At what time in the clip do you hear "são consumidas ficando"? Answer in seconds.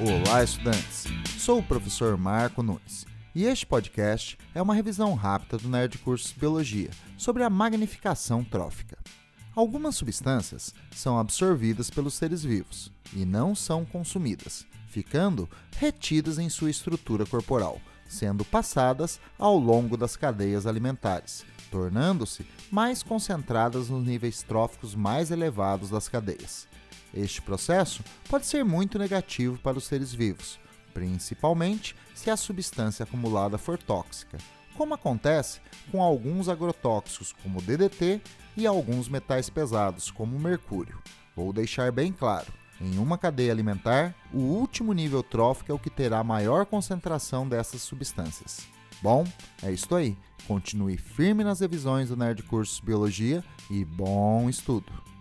13.54-15.48